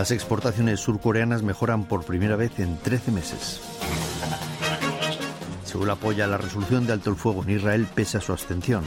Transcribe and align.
Las 0.00 0.12
exportaciones 0.12 0.80
surcoreanas 0.80 1.42
mejoran 1.42 1.84
por 1.84 2.06
primera 2.06 2.34
vez 2.34 2.58
en 2.58 2.78
13 2.78 3.10
meses. 3.10 3.60
Seúl 5.62 5.90
apoya 5.90 6.26
la 6.26 6.38
resolución 6.38 6.86
de 6.86 6.94
alto 6.94 7.10
el 7.10 7.16
fuego 7.16 7.42
en 7.42 7.50
Israel 7.50 7.86
pese 7.94 8.16
a 8.16 8.22
su 8.22 8.32
abstención. 8.32 8.82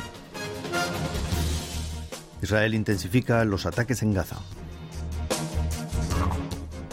Israel 2.42 2.74
intensifica 2.74 3.46
los 3.46 3.68
ataques 3.68 4.02
en 4.02 4.16
Gaza. 4.16 4.38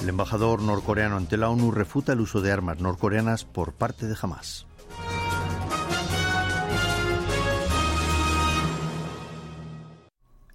El 0.03 0.11
embajador 0.11 0.61
norcoreano 0.61 1.17
ante 1.17 1.39
la 1.39 1.49
ONU 1.49 1.71
refuta 1.71 2.13
el 2.13 2.21
uso 2.21 2.43
de 2.43 2.53
armas 2.53 2.79
norcoreanas 2.79 3.47
por 3.47 3.73
parte 3.73 4.05
de 4.05 4.17
Hamas. 4.21 4.67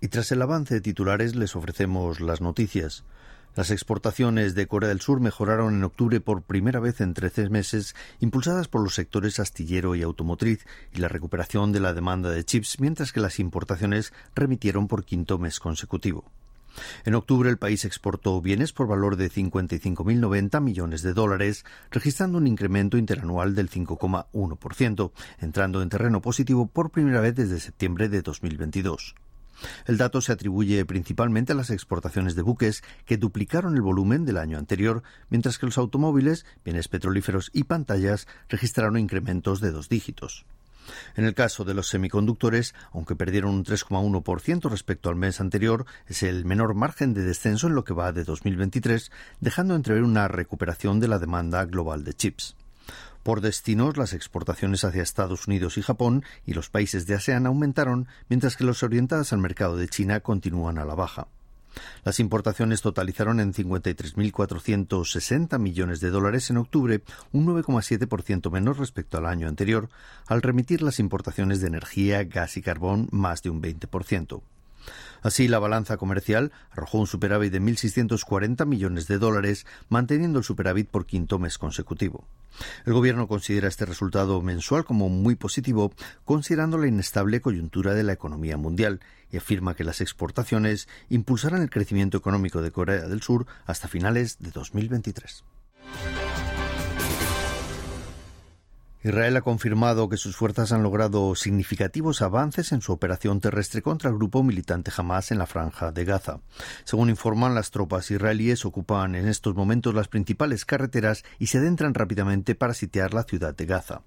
Y 0.02 0.09
tras 0.09 0.32
el 0.32 0.44
avance 0.44 0.76
de 0.76 0.82
titulares 0.82 1.34
les 1.36 1.56
ofrecemos 1.56 2.20
las 2.20 2.42
noticias. 2.42 3.04
Las 3.55 3.72
exportaciones 3.72 4.54
de 4.54 4.68
Corea 4.68 4.90
del 4.90 5.00
Sur 5.00 5.22
mejoraron 5.22 5.76
en 5.76 5.84
octubre 5.86 6.20
por 6.20 6.41
primera 6.41 6.82
vez 6.82 7.00
en 7.00 7.14
13 7.14 7.50
meses, 7.50 7.95
impulsadas 8.20 8.68
por 8.68 8.81
los 8.81 8.95
sectores 8.95 9.40
astillero 9.40 9.95
y 9.95 10.02
automotriz 10.02 10.66
y 10.94 11.00
la 11.00 11.08
recuperación 11.08 11.72
de 11.72 11.80
la 11.80 11.94
demanda 11.94 12.30
de 12.31 12.44
chips, 12.44 12.81
mientras 12.81 13.14
que 13.14 13.22
las 13.22 13.39
importaciones 13.39 14.11
remitieron 14.36 14.89
por 14.89 15.06
quinto 15.06 15.38
mes 15.39 15.61
consecutivo. 15.61 16.26
En 17.06 17.16
octubre 17.16 17.50
el 17.50 17.58
país 17.58 17.86
exportó 17.86 18.42
bienes 18.42 18.73
por 18.73 18.88
valor 18.88 19.16
de 19.16 19.31
55.090 19.31 20.59
millones 20.59 21.02
de 21.02 21.14
dólares, 21.14 21.64
registrando 21.92 22.38
un 22.38 22.48
incremento 22.48 22.98
interanual 22.98 23.56
del 23.56 23.70
5,1%, 23.70 25.11
entrando 25.39 25.81
en 25.81 25.88
terreno 25.88 26.22
positivo 26.22 26.67
por 26.67 26.89
primera 26.89 27.22
vez 27.22 27.36
desde 27.36 27.61
septiembre 27.61 28.09
de 28.09 28.22
2022. 28.22 29.16
El 29.86 29.98
dato 29.98 30.22
se 30.22 30.31
atribuye 30.31 30.86
principalmente 30.86 31.53
a 31.53 31.56
las 31.56 31.70
exportaciones 31.70 32.36
de 32.36 32.42
buques, 32.42 32.84
que 33.06 33.17
duplicaron 33.17 33.75
el 33.75 33.81
volumen 33.81 34.25
del 34.25 34.38
año 34.38 34.58
anterior, 34.58 35.03
mientras 35.30 35.58
que 35.58 35.66
los 35.66 35.78
automóviles, 35.78 36.45
bienes 36.64 36.88
petrolíferos 36.88 37.50
y 37.53 37.64
pantallas 37.64 38.28
registraron 38.50 38.98
incrementos 38.98 39.61
de 39.61 39.72
dos 39.72 39.89
dígitos. 39.89 40.45
En 41.16 41.26
el 41.26 41.33
caso 41.33 41.64
de 41.64 41.73
los 41.73 41.89
semiconductores, 41.89 42.76
aunque 42.92 43.16
perdieron 43.16 43.56
un 43.56 43.66
3,1% 43.66 44.70
respecto 44.70 45.09
al 45.09 45.16
mes 45.16 45.42
anterior, 45.42 45.86
es 46.08 46.23
el 46.23 46.45
menor 46.45 46.76
margen 46.76 47.14
de 47.14 47.23
descenso 47.23 47.67
en 47.67 47.76
lo 47.76 47.83
que 47.83 47.94
va 47.94 48.11
de 48.11 48.23
2023, 48.23 49.11
dejando 49.39 49.76
entrever 49.76 50.03
una 50.03 50.28
recuperación 50.28 51.00
de 51.00 51.08
la 51.08 51.20
demanda 51.20 51.66
global 51.66 52.03
de 52.03 52.14
chips. 52.14 52.56
Por 53.23 53.41
destinos, 53.41 53.97
las 53.97 54.14
exportaciones 54.14 54.83
hacia 54.83 55.02
Estados 55.02 55.47
Unidos 55.47 55.78
y 55.78 55.81
Japón 55.81 56.23
y 56.45 56.53
los 56.53 56.69
países 56.69 57.08
de 57.08 57.16
ASEAN 57.16 57.47
aumentaron, 57.47 58.08
mientras 58.30 58.55
que 58.55 58.64
los 58.64 58.83
orientadas 58.83 59.33
al 59.33 59.39
mercado 59.39 59.77
de 59.77 59.88
China 59.88 60.19
continúan 60.19 60.77
a 60.77 60.86
la 60.86 60.95
baja. 60.95 61.27
Las 62.03 62.19
importaciones 62.19 62.81
totalizaron 62.81 63.39
en 63.39 63.53
53.460 63.53 65.59
millones 65.59 66.00
de 66.00 66.09
dólares 66.09 66.50
en 66.50 66.58
octubre, 66.58 67.03
un 67.31 67.45
9,7% 67.47 68.52
menos 68.52 68.77
respecto 68.77 69.17
al 69.17 69.25
año 69.25 69.47
anterior, 69.47 69.89
al 70.27 70.42
remitir 70.42 70.81
las 70.81 70.99
importaciones 70.99 71.61
de 71.61 71.67
energía, 71.67 72.23
gas 72.23 72.58
y 72.58 72.61
carbón 72.61 73.08
más 73.11 73.42
de 73.44 73.49
un 73.49 73.61
20%. 73.61 74.42
Así, 75.22 75.48
la 75.48 75.60
balanza 75.60 75.98
comercial 75.98 76.52
arrojó 76.72 77.00
un 77.00 77.08
superávit 77.08 77.52
de 77.52 77.62
1.640 77.62 78.66
millones 78.66 79.08
de 79.08 79.18
dólares, 79.18 79.66
manteniendo 79.90 80.40
el 80.40 80.46
superávit 80.46 80.90
por 80.90 81.06
quinto 81.06 81.40
mes 81.40 81.58
consecutivo. 81.58 82.26
El 82.86 82.94
Gobierno 82.94 83.28
considera 83.28 83.68
este 83.68 83.86
resultado 83.86 84.42
mensual 84.42 84.86
como 84.86 85.10
muy 85.10 85.36
positivo, 85.36 85.92
considerando 86.23 86.78
la 86.78 86.88
inestable 86.88 87.42
coyuntura 87.42 87.94
de 87.94 88.04
la 88.04 88.14
economía 88.14 88.58
mundial, 88.58 89.00
y 89.32 89.38
afirma 89.38 89.76
que 89.76 89.84
las 89.84 90.02
exportaciones 90.02 90.88
impulsarán 91.10 91.62
el 91.62 91.70
crecimiento 91.70 92.17
económico 92.17 92.62
de 92.62 92.72
Corea 92.72 93.08
del 93.08 93.22
Sur 93.22 93.48
hasta 93.66 93.88
finales 93.88 94.38
de 94.40 94.52
2023. 94.52 95.44
Israel 99.05 99.38
ha 99.38 99.42
confirmado 99.42 100.10
que 100.10 100.17
sus 100.17 100.36
fuerzas 100.36 100.71
han 100.71 100.82
logrado 100.82 101.36
significativos 101.36 102.23
avances 102.23 102.71
en 102.71 102.82
su 102.82 102.92
operación 102.92 103.39
terrestre 103.39 103.83
contra 103.83 104.10
el 104.10 104.16
grupo 104.16 104.42
militante 104.42 104.92
Hamas 104.98 105.30
en 105.30 105.38
la 105.38 105.45
franja 105.45 105.92
de 105.92 106.05
Gaza. 106.05 106.39
Según 106.86 107.11
informan, 107.11 107.54
las 107.54 107.70
tropas 107.70 108.10
israelíes 108.10 108.66
ocupan 108.66 109.14
en 109.14 109.27
estos 109.27 109.54
momentos 109.54 109.93
las 109.93 110.08
principales 110.08 110.66
carreteras 110.66 111.23
y 111.38 111.45
se 111.48 111.60
adentran 111.60 111.93
rápidamente 111.93 112.55
para 112.55 112.73
sitiar 112.73 113.14
la 113.14 113.21
ciudad 113.21 113.55
de 113.55 113.67
Gaza. 113.67 114.02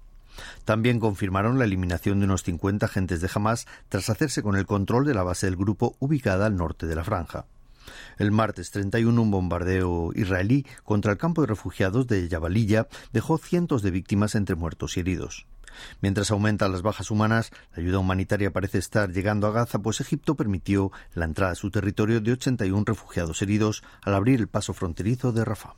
También 0.65 0.99
confirmaron 0.99 1.59
la 1.59 1.63
eliminación 1.63 2.19
de 2.19 2.25
unos 2.25 2.43
50 2.43 2.85
agentes 2.85 3.21
de 3.21 3.29
Hamas 3.33 3.67
tras 3.87 4.09
hacerse 4.09 4.43
con 4.43 4.57
el 4.57 4.65
control 4.65 5.05
de 5.05 5.13
la 5.13 5.23
base 5.23 5.45
del 5.45 5.55
grupo 5.55 5.95
ubicada 5.99 6.45
al 6.45 6.57
norte 6.57 6.87
de 6.87 6.95
la 6.95 7.05
franja. 7.05 7.45
El 8.17 8.31
martes 8.31 8.71
31, 8.71 9.21
un 9.21 9.31
bombardeo 9.31 10.11
israelí 10.15 10.65
contra 10.83 11.11
el 11.11 11.17
campo 11.17 11.41
de 11.41 11.47
refugiados 11.47 12.07
de 12.07 12.27
Yabalilla 12.27 12.87
dejó 13.13 13.37
cientos 13.37 13.81
de 13.81 13.91
víctimas 13.91 14.35
entre 14.35 14.55
muertos 14.55 14.97
y 14.97 15.01
heridos. 15.01 15.47
Mientras 16.01 16.31
aumentan 16.31 16.71
las 16.71 16.81
bajas 16.81 17.11
humanas, 17.11 17.51
la 17.73 17.83
ayuda 17.83 17.99
humanitaria 17.99 18.51
parece 18.51 18.77
estar 18.77 19.11
llegando 19.11 19.47
a 19.47 19.51
Gaza, 19.51 19.79
pues 19.79 20.01
Egipto 20.01 20.35
permitió 20.35 20.91
la 21.13 21.25
entrada 21.25 21.53
a 21.53 21.55
su 21.55 21.71
territorio 21.71 22.21
de 22.21 22.33
81 22.33 22.83
refugiados 22.85 23.41
heridos 23.41 23.83
al 24.01 24.15
abrir 24.15 24.39
el 24.39 24.47
paso 24.47 24.73
fronterizo 24.73 25.31
de 25.31 25.45
Rafah. 25.45 25.75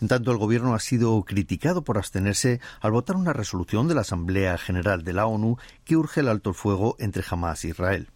En 0.00 0.08
tanto, 0.08 0.30
el 0.30 0.36
Gobierno 0.36 0.74
ha 0.74 0.80
sido 0.80 1.22
criticado 1.24 1.82
por 1.82 1.96
abstenerse 1.96 2.60
al 2.80 2.92
votar 2.92 3.16
una 3.16 3.32
resolución 3.32 3.88
de 3.88 3.94
la 3.94 4.02
Asamblea 4.02 4.58
General 4.58 5.02
de 5.02 5.14
la 5.14 5.26
ONU 5.26 5.56
que 5.84 5.96
urge 5.96 6.20
el 6.20 6.28
alto 6.28 6.50
el 6.50 6.56
fuego 6.56 6.96
entre 6.98 7.24
Hamas 7.28 7.64
e 7.64 7.68
Israel. 7.68 8.10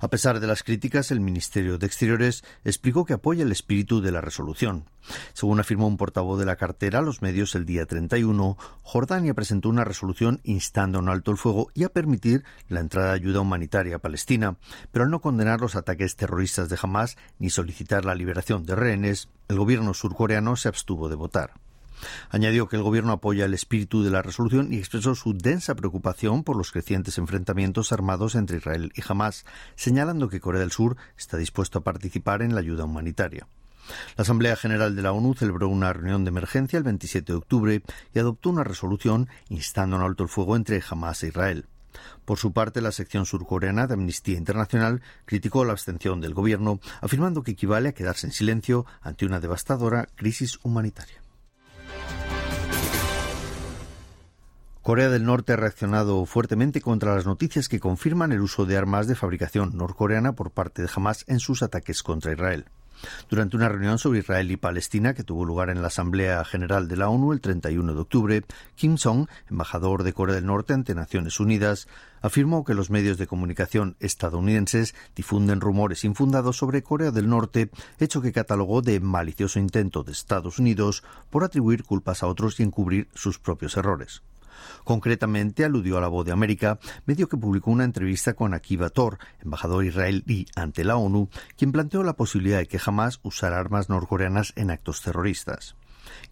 A 0.00 0.08
pesar 0.08 0.40
de 0.40 0.46
las 0.46 0.62
críticas, 0.62 1.10
el 1.10 1.20
Ministerio 1.20 1.78
de 1.78 1.86
Exteriores 1.86 2.44
explicó 2.64 3.04
que 3.04 3.14
apoya 3.14 3.42
el 3.42 3.52
espíritu 3.52 4.00
de 4.00 4.12
la 4.12 4.20
resolución. 4.20 4.84
Según 5.32 5.60
afirmó 5.60 5.86
un 5.86 5.96
portavoz 5.96 6.38
de 6.38 6.46
la 6.46 6.56
cartera 6.56 7.00
a 7.00 7.02
los 7.02 7.22
medios 7.22 7.54
el 7.54 7.66
día 7.66 7.86
31, 7.86 8.56
Jordania 8.82 9.34
presentó 9.34 9.68
una 9.68 9.84
resolución 9.84 10.40
instando 10.44 10.98
a 10.98 11.02
un 11.02 11.08
alto 11.08 11.30
el 11.30 11.36
fuego 11.36 11.68
y 11.74 11.84
a 11.84 11.88
permitir 11.88 12.44
la 12.68 12.80
entrada 12.80 13.08
de 13.08 13.14
ayuda 13.14 13.40
humanitaria 13.40 13.96
a 13.96 14.00
Palestina, 14.00 14.56
pero 14.90 15.04
al 15.04 15.10
no 15.10 15.20
condenar 15.20 15.60
los 15.60 15.76
ataques 15.76 16.16
terroristas 16.16 16.68
de 16.68 16.78
Hamas 16.80 17.16
ni 17.38 17.50
solicitar 17.50 18.04
la 18.04 18.14
liberación 18.14 18.64
de 18.64 18.76
rehenes, 18.76 19.28
el 19.48 19.58
gobierno 19.58 19.94
surcoreano 19.94 20.56
se 20.56 20.68
abstuvo 20.68 21.08
de 21.08 21.16
votar. 21.16 21.54
Añadió 22.30 22.68
que 22.68 22.76
el 22.76 22.82
Gobierno 22.82 23.12
apoya 23.12 23.44
el 23.44 23.54
espíritu 23.54 24.02
de 24.02 24.10
la 24.10 24.22
resolución 24.22 24.72
y 24.72 24.78
expresó 24.78 25.14
su 25.14 25.34
densa 25.34 25.74
preocupación 25.74 26.44
por 26.44 26.56
los 26.56 26.72
crecientes 26.72 27.18
enfrentamientos 27.18 27.92
armados 27.92 28.34
entre 28.34 28.58
Israel 28.58 28.92
y 28.94 29.02
Hamas, 29.06 29.44
señalando 29.76 30.28
que 30.28 30.40
Corea 30.40 30.60
del 30.60 30.72
Sur 30.72 30.96
está 31.16 31.36
dispuesto 31.36 31.78
a 31.78 31.84
participar 31.84 32.42
en 32.42 32.54
la 32.54 32.60
ayuda 32.60 32.84
humanitaria. 32.84 33.46
La 34.16 34.22
Asamblea 34.22 34.56
General 34.56 34.94
de 34.94 35.02
la 35.02 35.12
ONU 35.12 35.34
celebró 35.34 35.68
una 35.68 35.92
reunión 35.92 36.24
de 36.24 36.28
emergencia 36.28 36.76
el 36.76 36.84
27 36.84 37.32
de 37.32 37.38
octubre 37.38 37.82
y 38.14 38.18
adoptó 38.18 38.50
una 38.50 38.64
resolución 38.64 39.28
instando 39.48 39.96
un 39.96 40.02
alto 40.02 40.22
el 40.22 40.28
fuego 40.28 40.56
entre 40.56 40.82
Hamas 40.88 41.22
e 41.22 41.28
Israel. 41.28 41.66
Por 42.24 42.38
su 42.38 42.52
parte, 42.52 42.80
la 42.80 42.92
sección 42.92 43.26
surcoreana 43.26 43.86
de 43.86 43.94
Amnistía 43.94 44.38
Internacional 44.38 45.02
criticó 45.24 45.64
la 45.64 45.72
abstención 45.72 46.20
del 46.20 46.34
gobierno, 46.34 46.80
afirmando 47.00 47.42
que 47.42 47.52
equivale 47.52 47.90
a 47.90 47.92
quedarse 47.92 48.26
en 48.26 48.32
silencio 48.32 48.86
ante 49.02 49.26
una 49.26 49.40
devastadora 49.40 50.08
crisis 50.16 50.58
humanitaria. 50.62 51.21
Corea 54.82 55.10
del 55.10 55.24
Norte 55.24 55.52
ha 55.52 55.56
reaccionado 55.56 56.26
fuertemente 56.26 56.80
contra 56.80 57.14
las 57.14 57.24
noticias 57.24 57.68
que 57.68 57.78
confirman 57.78 58.32
el 58.32 58.40
uso 58.40 58.66
de 58.66 58.76
armas 58.76 59.06
de 59.06 59.14
fabricación 59.14 59.76
norcoreana 59.76 60.32
por 60.32 60.50
parte 60.50 60.82
de 60.82 60.90
Hamas 60.92 61.24
en 61.28 61.38
sus 61.38 61.62
ataques 61.62 62.02
contra 62.02 62.32
Israel. 62.32 62.64
Durante 63.30 63.56
una 63.56 63.68
reunión 63.68 63.98
sobre 63.98 64.18
Israel 64.18 64.50
y 64.50 64.56
Palestina 64.56 65.14
que 65.14 65.22
tuvo 65.22 65.44
lugar 65.44 65.70
en 65.70 65.82
la 65.82 65.86
Asamblea 65.86 66.44
General 66.44 66.88
de 66.88 66.96
la 66.96 67.10
ONU 67.10 67.32
el 67.32 67.40
31 67.40 67.94
de 67.94 68.00
octubre, 68.00 68.44
Kim 68.74 68.98
Song, 68.98 69.28
embajador 69.48 70.02
de 70.02 70.14
Corea 70.14 70.34
del 70.34 70.46
Norte 70.46 70.72
ante 70.72 70.96
Naciones 70.96 71.38
Unidas, 71.38 71.86
afirmó 72.20 72.64
que 72.64 72.74
los 72.74 72.90
medios 72.90 73.18
de 73.18 73.28
comunicación 73.28 73.94
estadounidenses 74.00 74.96
difunden 75.14 75.60
rumores 75.60 76.02
infundados 76.04 76.56
sobre 76.56 76.82
Corea 76.82 77.12
del 77.12 77.28
Norte, 77.28 77.70
hecho 78.00 78.20
que 78.20 78.32
catalogó 78.32 78.82
de 78.82 78.98
malicioso 78.98 79.60
intento 79.60 80.02
de 80.02 80.10
Estados 80.10 80.58
Unidos 80.58 81.04
por 81.30 81.44
atribuir 81.44 81.84
culpas 81.84 82.24
a 82.24 82.26
otros 82.26 82.58
y 82.58 82.64
encubrir 82.64 83.08
sus 83.14 83.38
propios 83.38 83.76
errores. 83.76 84.22
Concretamente 84.84 85.64
aludió 85.64 85.98
a 85.98 86.00
la 86.00 86.08
voz 86.08 86.26
de 86.26 86.32
América, 86.32 86.78
medio 87.06 87.28
que 87.28 87.36
publicó 87.36 87.70
una 87.70 87.84
entrevista 87.84 88.34
con 88.34 88.54
Akiva 88.54 88.90
Tor, 88.90 89.18
embajador 89.42 89.84
israelí 89.84 90.46
ante 90.56 90.84
la 90.84 90.96
ONU, 90.96 91.28
quien 91.56 91.72
planteó 91.72 92.02
la 92.02 92.14
posibilidad 92.14 92.58
de 92.58 92.66
que 92.66 92.78
jamás 92.78 93.20
usara 93.22 93.58
armas 93.58 93.88
norcoreanas 93.88 94.52
en 94.56 94.70
actos 94.70 95.02
terroristas. 95.02 95.76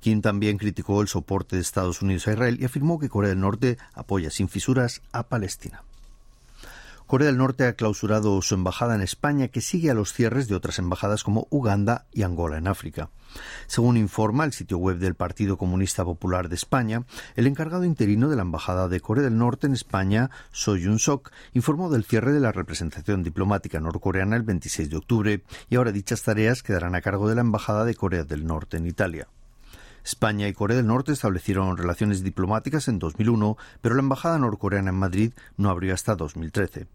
Kim 0.01 0.21
también 0.21 0.59
criticó 0.59 1.01
el 1.03 1.09
soporte 1.09 1.57
de 1.57 1.63
Estados 1.63 2.03
Unidos 2.03 2.27
a 2.27 2.33
Israel 2.33 2.59
y 2.61 2.65
afirmó 2.65 2.99
que 2.99 3.09
Corea 3.09 3.31
del 3.31 3.41
Norte 3.41 3.79
apoya 3.95 4.31
sin 4.31 4.49
fisuras 4.49 5.03
a 5.13 5.29
Palestina. 5.29 5.83
Corea 7.11 7.27
del 7.27 7.39
Norte 7.39 7.67
ha 7.67 7.73
clausurado 7.73 8.41
su 8.41 8.55
embajada 8.55 8.95
en 8.95 9.01
España, 9.01 9.49
que 9.49 9.61
sigue 9.61 9.91
a 9.91 9.95
los 9.95 10.13
cierres 10.13 10.47
de 10.47 10.55
otras 10.55 10.79
embajadas 10.79 11.25
como 11.25 11.49
Uganda 11.51 12.07
y 12.13 12.23
Angola 12.23 12.57
en 12.57 12.69
África. 12.69 13.11
Según 13.67 13.97
informa 13.97 14.45
el 14.45 14.53
sitio 14.53 14.79
web 14.79 14.99
del 14.99 15.17
Partido 15.17 15.59
Comunista 15.59 16.05
Popular 16.05 16.49
de 16.49 16.55
España, 16.55 17.03
el 17.35 17.49
encargado 17.49 17.83
interino 17.83 18.29
de 18.29 18.37
la 18.37 18.43
Embajada 18.43 18.87
de 18.87 19.01
Corea 19.01 19.25
del 19.25 19.37
Norte 19.37 19.67
en 19.67 19.73
España, 19.73 20.31
So 20.53 20.77
Yun-sok, 20.77 21.33
informó 21.53 21.91
del 21.91 22.05
cierre 22.05 22.33
de 22.33 22.39
la 22.39 22.53
representación 22.53 23.25
diplomática 23.25 23.81
norcoreana 23.81 24.37
el 24.37 24.45
26 24.45 24.89
de 24.89 24.97
octubre 24.97 25.43
y 25.69 25.75
ahora 25.75 25.91
dichas 25.91 26.23
tareas 26.23 26.63
quedarán 26.63 26.95
a 26.95 27.01
cargo 27.01 27.29
de 27.29 27.35
la 27.35 27.41
Embajada 27.41 27.85
de 27.85 27.97
Corea 27.97 28.23
del 28.23 28.47
Norte 28.47 28.77
en 28.77 28.87
Italia. 28.87 29.27
España 30.05 30.49
y 30.49 30.53
Corea 30.53 30.77
del 30.77 30.87
Norte 30.87 31.13
establecieron 31.13 31.77
relaciones 31.77 32.23
diplomáticas 32.23 32.89
en 32.89 32.99
2001, 32.99 33.57
pero 33.81 33.95
la 33.97 34.01
embajada 34.01 34.39
norcoreana 34.39 34.91
en 34.91 34.97
Madrid 34.97 35.33
no 35.57 35.71
abrió 35.71 35.93
hasta 35.93 36.15
2013. 36.15 36.87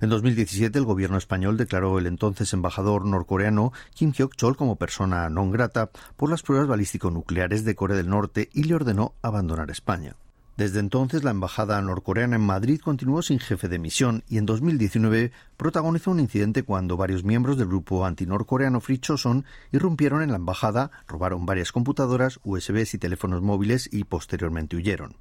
En 0.00 0.08
2017, 0.08 0.78
el 0.78 0.84
gobierno 0.84 1.18
español 1.18 1.56
declaró 1.56 1.98
el 1.98 2.06
entonces 2.06 2.52
embajador 2.52 3.06
norcoreano 3.06 3.72
Kim 3.94 4.12
Hyok-chol 4.12 4.56
como 4.56 4.76
persona 4.76 5.28
non 5.28 5.50
grata 5.50 5.90
por 6.16 6.30
las 6.30 6.42
pruebas 6.42 6.68
balístico-nucleares 6.68 7.64
de 7.64 7.74
Corea 7.74 7.96
del 7.96 8.08
Norte 8.08 8.50
y 8.52 8.64
le 8.64 8.74
ordenó 8.74 9.14
abandonar 9.22 9.70
España. 9.70 10.16
Desde 10.56 10.78
entonces, 10.78 11.24
la 11.24 11.32
embajada 11.32 11.82
norcoreana 11.82 12.36
en 12.36 12.46
Madrid 12.46 12.80
continuó 12.80 13.22
sin 13.22 13.40
jefe 13.40 13.66
de 13.66 13.80
misión 13.80 14.22
y 14.28 14.38
en 14.38 14.46
2019 14.46 15.32
protagonizó 15.56 16.12
un 16.12 16.20
incidente 16.20 16.62
cuando 16.62 16.96
varios 16.96 17.24
miembros 17.24 17.58
del 17.58 17.66
grupo 17.66 18.06
antinorcoreano 18.06 18.80
Free 18.80 18.98
Choson 18.98 19.44
irrumpieron 19.72 20.22
en 20.22 20.30
la 20.30 20.36
embajada, 20.36 20.92
robaron 21.08 21.44
varias 21.44 21.72
computadoras, 21.72 22.38
USBs 22.44 22.94
y 22.94 22.98
teléfonos 22.98 23.42
móviles 23.42 23.88
y 23.92 24.04
posteriormente 24.04 24.76
huyeron. 24.76 25.16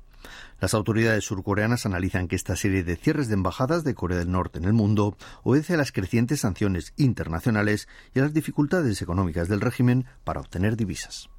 Las 0.59 0.73
autoridades 0.73 1.25
surcoreanas 1.25 1.85
analizan 1.85 2.27
que 2.27 2.35
esta 2.35 2.55
serie 2.55 2.83
de 2.83 2.95
cierres 2.95 3.27
de 3.27 3.33
embajadas 3.33 3.83
de 3.83 3.95
Corea 3.95 4.19
del 4.19 4.31
Norte 4.31 4.59
en 4.59 4.65
el 4.65 4.73
mundo 4.73 5.17
obedece 5.43 5.73
a 5.73 5.77
las 5.77 5.91
crecientes 5.91 6.41
sanciones 6.41 6.93
internacionales 6.97 7.87
y 8.13 8.19
a 8.19 8.23
las 8.23 8.33
dificultades 8.33 9.01
económicas 9.01 9.47
del 9.47 9.61
régimen 9.61 10.05
para 10.23 10.39
obtener 10.39 10.77
divisas. 10.77 11.29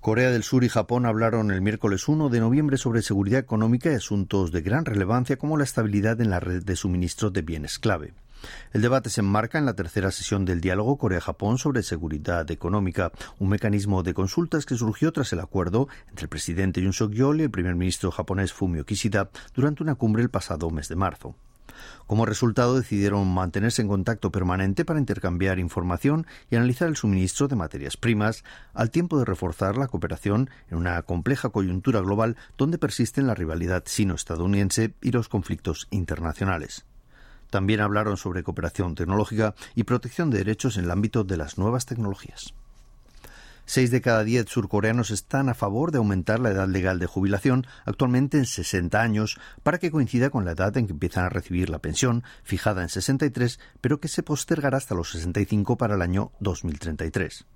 Corea 0.00 0.30
del 0.30 0.44
Sur 0.44 0.64
y 0.64 0.70
Japón 0.70 1.04
hablaron 1.04 1.50
el 1.50 1.60
miércoles 1.60 2.08
1 2.08 2.30
de 2.30 2.40
noviembre 2.40 2.78
sobre 2.78 3.02
seguridad 3.02 3.40
económica 3.40 3.92
y 3.92 3.96
asuntos 3.96 4.50
de 4.50 4.62
gran 4.62 4.86
relevancia 4.86 5.36
como 5.36 5.58
la 5.58 5.64
estabilidad 5.64 6.18
en 6.22 6.30
la 6.30 6.40
red 6.40 6.64
de 6.64 6.74
suministro 6.74 7.30
de 7.30 7.42
bienes 7.42 7.78
clave. 7.78 8.14
El 8.72 8.82
debate 8.82 9.10
se 9.10 9.20
enmarca 9.20 9.58
en 9.58 9.66
la 9.66 9.74
tercera 9.74 10.10
sesión 10.10 10.44
del 10.44 10.60
diálogo 10.60 10.98
Corea-Japón 10.98 11.58
sobre 11.58 11.82
seguridad 11.82 12.50
económica, 12.50 13.12
un 13.38 13.48
mecanismo 13.48 14.02
de 14.02 14.14
consultas 14.14 14.66
que 14.66 14.76
surgió 14.76 15.12
tras 15.12 15.32
el 15.32 15.40
acuerdo 15.40 15.88
entre 16.08 16.24
el 16.24 16.28
presidente 16.28 16.80
Yoon 16.80 16.92
Suk-yeol 16.92 17.40
y 17.40 17.44
el 17.44 17.50
primer 17.50 17.74
ministro 17.74 18.10
japonés 18.10 18.52
Fumio 18.52 18.84
Kishida 18.84 19.30
durante 19.54 19.82
una 19.82 19.94
cumbre 19.94 20.22
el 20.22 20.30
pasado 20.30 20.70
mes 20.70 20.88
de 20.88 20.96
marzo. 20.96 21.36
Como 22.06 22.26
resultado, 22.26 22.76
decidieron 22.76 23.32
mantenerse 23.32 23.82
en 23.82 23.88
contacto 23.88 24.30
permanente 24.30 24.84
para 24.84 24.98
intercambiar 24.98 25.58
información 25.58 26.26
y 26.50 26.56
analizar 26.56 26.88
el 26.88 26.96
suministro 26.96 27.48
de 27.48 27.56
materias 27.56 27.96
primas, 27.96 28.44
al 28.74 28.90
tiempo 28.90 29.18
de 29.18 29.24
reforzar 29.24 29.76
la 29.76 29.88
cooperación 29.88 30.50
en 30.70 30.78
una 30.78 31.00
compleja 31.02 31.50
coyuntura 31.50 32.00
global 32.00 32.36
donde 32.58 32.78
persisten 32.78 33.26
la 33.26 33.34
rivalidad 33.34 33.84
sino-estadounidense 33.86 34.94
y 35.00 35.12
los 35.12 35.28
conflictos 35.28 35.86
internacionales. 35.90 36.84
También 37.50 37.80
hablaron 37.80 38.16
sobre 38.16 38.42
cooperación 38.42 38.94
tecnológica 38.94 39.54
y 39.74 39.84
protección 39.84 40.30
de 40.30 40.38
derechos 40.38 40.76
en 40.76 40.84
el 40.84 40.90
ámbito 40.90 41.24
de 41.24 41.36
las 41.36 41.58
nuevas 41.58 41.86
tecnologías. 41.86 42.54
Seis 43.66 43.92
de 43.92 44.00
cada 44.00 44.24
diez 44.24 44.48
surcoreanos 44.48 45.12
están 45.12 45.48
a 45.48 45.54
favor 45.54 45.92
de 45.92 45.98
aumentar 45.98 46.40
la 46.40 46.50
edad 46.50 46.66
legal 46.66 46.98
de 46.98 47.06
jubilación, 47.06 47.68
actualmente 47.84 48.36
en 48.36 48.46
60 48.46 49.00
años, 49.00 49.38
para 49.62 49.78
que 49.78 49.92
coincida 49.92 50.30
con 50.30 50.44
la 50.44 50.52
edad 50.52 50.76
en 50.76 50.86
que 50.86 50.92
empiezan 50.92 51.24
a 51.24 51.28
recibir 51.28 51.70
la 51.70 51.78
pensión, 51.78 52.24
fijada 52.42 52.82
en 52.82 52.88
63, 52.88 53.60
pero 53.80 54.00
que 54.00 54.08
se 54.08 54.24
postergará 54.24 54.78
hasta 54.78 54.96
los 54.96 55.12
65 55.12 55.76
para 55.76 55.94
el 55.94 56.02
año 56.02 56.32
2033. 56.40 57.46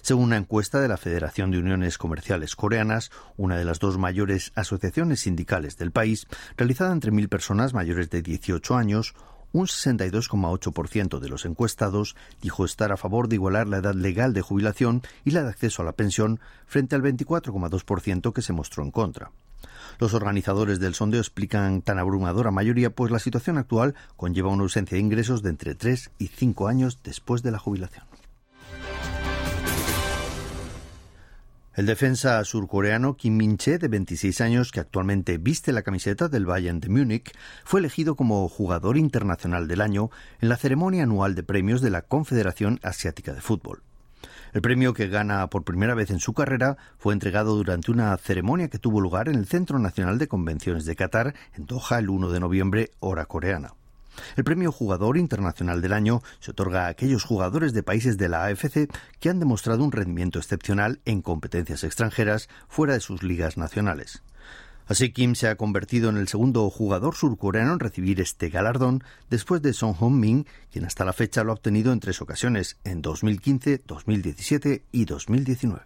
Según 0.00 0.24
una 0.24 0.36
encuesta 0.36 0.80
de 0.80 0.88
la 0.88 0.96
Federación 0.96 1.50
de 1.50 1.58
Uniones 1.58 1.96
Comerciales 1.96 2.56
Coreanas, 2.56 3.10
una 3.36 3.56
de 3.56 3.64
las 3.64 3.78
dos 3.78 3.98
mayores 3.98 4.52
asociaciones 4.54 5.20
sindicales 5.20 5.76
del 5.76 5.92
país, 5.92 6.26
realizada 6.56 6.92
entre 6.92 7.12
mil 7.12 7.28
personas 7.28 7.72
mayores 7.72 8.10
de 8.10 8.22
18 8.22 8.74
años, 8.74 9.14
un 9.52 9.66
62,8% 9.66 11.18
de 11.18 11.28
los 11.28 11.44
encuestados 11.44 12.16
dijo 12.40 12.64
estar 12.64 12.92
a 12.92 12.96
favor 12.96 13.28
de 13.28 13.36
igualar 13.36 13.68
la 13.68 13.78
edad 13.78 13.94
legal 13.94 14.32
de 14.32 14.42
jubilación 14.42 15.02
y 15.24 15.30
la 15.30 15.42
de 15.42 15.50
acceso 15.50 15.82
a 15.82 15.84
la 15.84 15.92
pensión 15.92 16.40
frente 16.66 16.96
al 16.96 17.02
24,2% 17.02 18.32
que 18.32 18.42
se 18.42 18.52
mostró 18.52 18.82
en 18.82 18.90
contra. 18.90 19.30
Los 19.98 20.14
organizadores 20.14 20.80
del 20.80 20.94
sondeo 20.94 21.20
explican 21.20 21.82
tan 21.82 21.98
abrumadora 21.98 22.50
mayoría 22.50 22.90
pues 22.90 23.12
la 23.12 23.18
situación 23.18 23.58
actual 23.58 23.94
conlleva 24.16 24.50
una 24.50 24.62
ausencia 24.62 24.96
de 24.96 25.02
ingresos 25.02 25.42
de 25.42 25.50
entre 25.50 25.74
3 25.74 26.10
y 26.18 26.28
5 26.28 26.68
años 26.68 27.00
después 27.02 27.42
de 27.42 27.52
la 27.52 27.58
jubilación. 27.58 28.06
El 31.74 31.86
defensa 31.86 32.44
surcoreano 32.44 33.16
Kim 33.16 33.38
Min-che, 33.38 33.78
de 33.78 33.88
26 33.88 34.42
años, 34.42 34.72
que 34.72 34.80
actualmente 34.80 35.38
viste 35.38 35.72
la 35.72 35.80
camiseta 35.80 36.28
del 36.28 36.44
Bayern 36.44 36.80
de 36.80 36.90
Múnich, 36.90 37.32
fue 37.64 37.80
elegido 37.80 38.14
como 38.14 38.46
jugador 38.50 38.98
internacional 38.98 39.66
del 39.68 39.80
año 39.80 40.10
en 40.42 40.50
la 40.50 40.58
ceremonia 40.58 41.04
anual 41.04 41.34
de 41.34 41.42
premios 41.42 41.80
de 41.80 41.88
la 41.88 42.02
Confederación 42.02 42.78
Asiática 42.82 43.32
de 43.32 43.40
Fútbol. 43.40 43.82
El 44.52 44.60
premio 44.60 44.92
que 44.92 45.08
gana 45.08 45.46
por 45.46 45.64
primera 45.64 45.94
vez 45.94 46.10
en 46.10 46.20
su 46.20 46.34
carrera 46.34 46.76
fue 46.98 47.14
entregado 47.14 47.56
durante 47.56 47.90
una 47.90 48.14
ceremonia 48.18 48.68
que 48.68 48.78
tuvo 48.78 49.00
lugar 49.00 49.30
en 49.30 49.36
el 49.36 49.46
Centro 49.46 49.78
Nacional 49.78 50.18
de 50.18 50.28
Convenciones 50.28 50.84
de 50.84 50.94
Qatar, 50.94 51.34
en 51.54 51.64
Doha, 51.64 51.98
el 51.98 52.10
1 52.10 52.28
de 52.32 52.40
noviembre, 52.40 52.90
hora 53.00 53.24
coreana. 53.24 53.72
El 54.36 54.44
premio 54.44 54.72
Jugador 54.72 55.18
Internacional 55.18 55.80
del 55.80 55.92
Año 55.92 56.22
se 56.40 56.52
otorga 56.52 56.86
a 56.86 56.88
aquellos 56.88 57.24
jugadores 57.24 57.72
de 57.72 57.82
países 57.82 58.18
de 58.18 58.28
la 58.28 58.44
AFC 58.44 58.90
que 59.20 59.28
han 59.28 59.40
demostrado 59.40 59.84
un 59.84 59.92
rendimiento 59.92 60.38
excepcional 60.38 61.00
en 61.04 61.22
competencias 61.22 61.84
extranjeras 61.84 62.48
fuera 62.68 62.94
de 62.94 63.00
sus 63.00 63.22
ligas 63.22 63.56
nacionales. 63.56 64.22
Así 64.86 65.12
Kim 65.12 65.34
se 65.34 65.48
ha 65.48 65.56
convertido 65.56 66.10
en 66.10 66.16
el 66.16 66.28
segundo 66.28 66.68
jugador 66.68 67.14
surcoreano 67.14 67.72
en 67.72 67.80
recibir 67.80 68.20
este 68.20 68.48
galardón 68.48 69.02
después 69.30 69.62
de 69.62 69.72
Song 69.72 69.94
Hong-min, 69.94 70.46
quien 70.70 70.84
hasta 70.84 71.04
la 71.04 71.12
fecha 71.12 71.44
lo 71.44 71.52
ha 71.52 71.54
obtenido 71.54 71.92
en 71.92 72.00
tres 72.00 72.20
ocasiones, 72.20 72.76
en 72.84 73.00
2015, 73.00 73.82
2017 73.86 74.82
y 74.92 75.04
2019. 75.04 75.82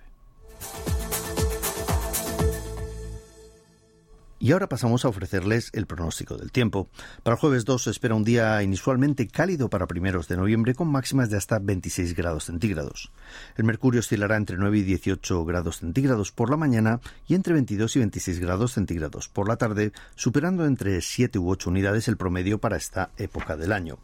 Y 4.46 4.52
ahora 4.52 4.68
pasamos 4.68 5.04
a 5.04 5.08
ofrecerles 5.08 5.70
el 5.72 5.86
pronóstico 5.86 6.36
del 6.36 6.52
tiempo. 6.52 6.88
Para 7.24 7.34
el 7.34 7.40
jueves 7.40 7.64
2 7.64 7.82
se 7.82 7.90
espera 7.90 8.14
un 8.14 8.22
día 8.22 8.62
inusualmente 8.62 9.26
cálido 9.26 9.68
para 9.68 9.88
primeros 9.88 10.28
de 10.28 10.36
noviembre 10.36 10.76
con 10.76 10.86
máximas 10.86 11.30
de 11.30 11.36
hasta 11.36 11.58
26 11.58 12.14
grados 12.14 12.44
centígrados. 12.44 13.10
El 13.56 13.64
mercurio 13.64 13.98
oscilará 13.98 14.36
entre 14.36 14.56
9 14.56 14.78
y 14.78 14.82
18 14.82 15.44
grados 15.44 15.78
centígrados 15.78 16.30
por 16.30 16.48
la 16.48 16.56
mañana 16.56 17.00
y 17.26 17.34
entre 17.34 17.54
22 17.54 17.96
y 17.96 17.98
26 17.98 18.38
grados 18.38 18.74
centígrados 18.74 19.28
por 19.28 19.48
la 19.48 19.56
tarde, 19.56 19.90
superando 20.14 20.64
entre 20.64 21.00
7 21.00 21.40
u 21.40 21.50
8 21.50 21.68
unidades 21.68 22.06
el 22.06 22.16
promedio 22.16 22.60
para 22.60 22.76
esta 22.76 23.10
época 23.16 23.56
del 23.56 23.72
año. 23.72 23.98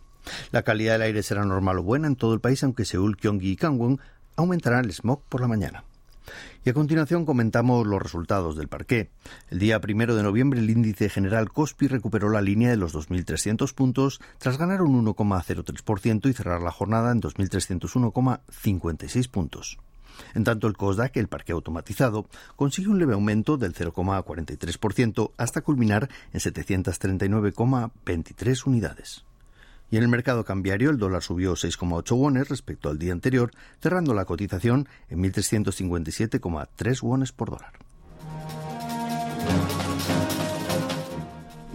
La 0.51 0.65
calidad 0.65 0.95
del 0.95 1.03
aire 1.03 1.23
será 1.23 1.45
normal 1.45 1.79
o 1.79 1.83
buena 1.85 2.09
en 2.09 2.17
todo 2.17 2.35
el 2.35 2.41
país, 2.41 2.65
aunque 2.65 2.85
Seúl, 2.85 3.17
Gyeonggi 3.17 3.53
y 3.53 3.55
Gangwon 3.55 4.01
aumentarán 4.35 4.87
el 4.87 4.93
smog 4.93 5.23
por 5.29 5.41
la 5.41 5.47
mañana. 5.47 5.85
Y 6.65 6.71
a 6.71 6.75
continuación 6.75 7.25
comentamos 7.25 7.85
los 7.87 8.01
resultados 8.01 8.57
del 8.57 8.69
parqué. 8.69 9.11
El 9.51 9.59
día 9.59 9.81
primero 9.81 10.15
de 10.15 10.23
noviembre 10.23 10.61
el 10.61 10.71
índice 10.71 11.09
general 11.09 11.51
COSPI 11.51 11.89
recuperó 11.89 12.31
la 12.31 12.41
línea 12.41 12.71
de 12.71 12.77
los 12.77 12.95
2.300 12.95 13.75
puntos 13.75 14.21
tras 14.39 14.59
ganar 14.59 14.83
un 14.83 15.05
1,03% 15.05 16.29
y 16.29 16.33
cerrar 16.33 16.63
la 16.63 16.71
jornada 16.71 17.11
en 17.13 17.21
2.301,56 17.21 19.29
puntos. 19.29 19.79
En 20.35 20.45
tanto, 20.45 20.67
el 20.67 20.77
COSDAC, 20.77 21.17
el 21.17 21.29
parque 21.29 21.53
automatizado, 21.53 22.27
consigue 22.57 22.89
un 22.89 22.99
leve 22.99 23.15
aumento 23.15 23.57
del 23.57 23.73
0,43% 23.75 25.31
hasta 25.37 25.63
culminar 25.63 26.09
en 26.33 26.41
739,23 26.41 28.67
unidades. 28.67 29.25
Y 29.93 29.99
en 29.99 30.05
el 30.05 30.09
mercado 30.09 30.43
cambiario 30.43 30.89
el 30.89 30.97
dólar 30.97 31.23
subió 31.23 31.53
6,8 31.53 32.17
wones 32.17 32.49
respecto 32.49 32.89
al 32.89 32.99
día 32.99 33.13
anterior, 33.13 33.51
cerrando 33.79 34.15
la 34.15 34.25
cotización 34.25 34.89
en 35.11 35.23
1.357,3 35.23 37.03
wones 37.03 37.33
por 37.33 37.51
dólar. 37.51 37.73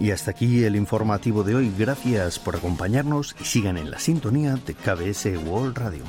Y 0.00 0.10
hasta 0.10 0.32
aquí 0.32 0.64
el 0.64 0.74
informativo 0.74 1.44
de 1.44 1.54
hoy. 1.54 1.72
Gracias 1.78 2.40
por 2.40 2.56
acompañarnos 2.56 3.36
y 3.40 3.44
sigan 3.44 3.78
en 3.78 3.92
la 3.92 4.00
sintonía 4.00 4.56
de 4.56 4.74
KBS 4.74 5.26
World 5.46 5.78
Radio. 5.78 6.02